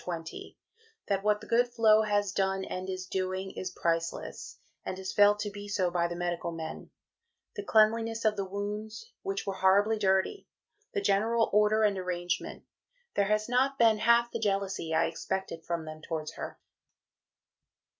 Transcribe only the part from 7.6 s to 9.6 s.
cleanliness of the wounds, which were